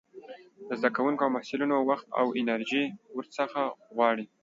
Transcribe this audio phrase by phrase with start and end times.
[0.67, 2.85] د زده کوونکو او محصلينو وخت او انرژي
[3.17, 3.63] ورڅخه
[3.95, 4.25] غواړي.